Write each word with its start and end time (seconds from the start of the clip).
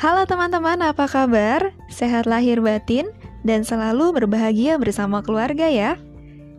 Halo 0.00 0.24
teman-teman, 0.24 0.80
apa 0.80 1.04
kabar? 1.04 1.76
Sehat 1.92 2.24
lahir 2.24 2.56
batin 2.64 3.12
dan 3.44 3.60
selalu 3.60 4.16
berbahagia 4.16 4.80
bersama 4.80 5.20
keluarga 5.20 5.68
ya. 5.68 6.00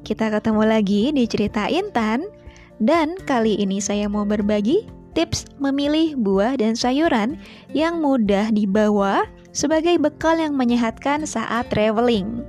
Kita 0.05 0.29
ketemu 0.29 0.61
lagi 0.61 1.09
di 1.09 1.25
cerita 1.25 1.65
Intan 1.65 2.29
dan 2.77 3.17
kali 3.25 3.57
ini 3.57 3.81
saya 3.81 4.05
mau 4.05 4.29
berbagi 4.29 4.85
tips 5.17 5.49
memilih 5.57 6.13
buah 6.21 6.53
dan 6.53 6.77
sayuran 6.77 7.33
yang 7.73 7.97
mudah 7.97 8.53
dibawa 8.53 9.25
sebagai 9.57 9.97
bekal 9.97 10.37
yang 10.37 10.53
menyehatkan 10.53 11.25
saat 11.25 11.65
traveling. 11.73 12.45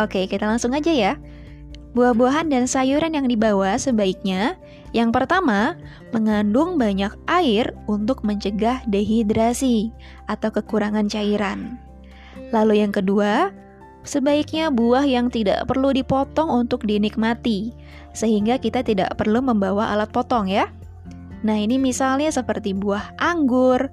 Oke, 0.00 0.24
kita 0.24 0.48
langsung 0.48 0.72
aja 0.72 0.96
ya. 0.96 1.12
Buah-buahan 1.92 2.48
dan 2.48 2.64
sayuran 2.64 3.12
yang 3.12 3.28
dibawa 3.28 3.76
sebaiknya 3.76 4.56
yang 4.92 5.08
pertama, 5.08 5.80
mengandung 6.12 6.76
banyak 6.76 7.16
air 7.24 7.72
untuk 7.88 8.20
mencegah 8.28 8.84
dehidrasi 8.84 9.88
atau 10.28 10.52
kekurangan 10.52 11.08
cairan. 11.08 11.80
Lalu 12.52 12.84
yang 12.84 12.92
kedua, 12.92 13.48
sebaiknya 14.04 14.68
buah 14.68 15.08
yang 15.08 15.32
tidak 15.32 15.64
perlu 15.64 15.96
dipotong 15.96 16.52
untuk 16.52 16.84
dinikmati, 16.84 17.72
sehingga 18.12 18.60
kita 18.60 18.84
tidak 18.84 19.16
perlu 19.16 19.40
membawa 19.40 19.96
alat 19.96 20.12
potong 20.12 20.52
ya. 20.52 20.68
Nah, 21.40 21.56
ini 21.56 21.80
misalnya 21.80 22.28
seperti 22.28 22.76
buah 22.76 23.16
anggur, 23.16 23.88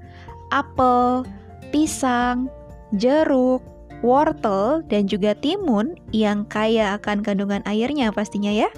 apel, 0.52 1.24
pisang, 1.72 2.52
jeruk, 3.00 3.64
wortel, 4.02 4.86
dan 4.88 5.06
juga 5.06 5.36
timun 5.36 5.96
yang 6.16 6.48
kaya 6.48 6.96
akan 7.00 7.24
kandungan 7.24 7.64
airnya 7.68 8.12
pastinya 8.14 8.52
ya. 8.52 8.70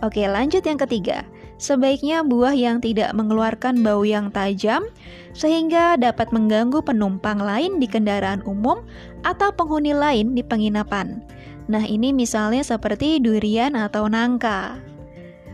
Oke, 0.00 0.24
lanjut 0.24 0.64
yang 0.64 0.80
ketiga. 0.80 1.28
Sebaiknya 1.60 2.24
buah 2.24 2.56
yang 2.56 2.80
tidak 2.80 3.12
mengeluarkan 3.12 3.84
bau 3.84 4.00
yang 4.00 4.32
tajam 4.32 4.88
sehingga 5.36 6.00
dapat 6.00 6.32
mengganggu 6.32 6.80
penumpang 6.80 7.36
lain 7.36 7.76
di 7.76 7.84
kendaraan 7.84 8.40
umum 8.48 8.80
atau 9.28 9.52
penghuni 9.52 9.92
lain 9.92 10.32
di 10.32 10.40
penginapan. 10.40 11.20
Nah, 11.68 11.84
ini 11.84 12.16
misalnya 12.16 12.64
seperti 12.64 13.20
durian 13.20 13.76
atau 13.76 14.08
nangka. 14.08 14.80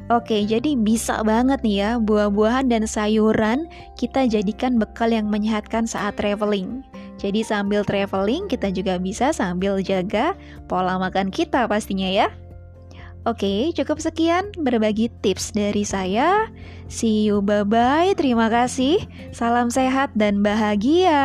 Oke, 0.07 0.47
jadi 0.47 0.79
bisa 0.79 1.27
banget 1.27 1.67
nih 1.67 1.77
ya 1.83 1.91
buah-buahan 1.99 2.71
dan 2.71 2.87
sayuran 2.87 3.67
kita 3.99 4.31
jadikan 4.31 4.79
bekal 4.79 5.11
yang 5.11 5.27
menyehatkan 5.27 5.91
saat 5.91 6.15
traveling. 6.15 6.87
Jadi 7.27 7.43
sambil 7.43 7.83
traveling 7.83 8.47
kita 8.47 8.71
juga 8.71 9.03
bisa 9.03 9.35
sambil 9.35 9.83
jaga 9.83 10.39
pola 10.71 10.95
makan 10.95 11.35
kita 11.35 11.67
pastinya 11.67 12.07
ya. 12.07 12.31
Oke, 13.27 13.75
cukup 13.75 13.99
sekian 13.99 14.55
berbagi 14.55 15.11
tips 15.19 15.51
dari 15.51 15.83
saya. 15.83 16.47
See 16.87 17.27
you, 17.27 17.43
bye-bye. 17.43 18.15
Terima 18.15 18.47
kasih. 18.47 19.03
Salam 19.35 19.67
sehat 19.67 20.15
dan 20.15 20.47
bahagia. 20.47 21.19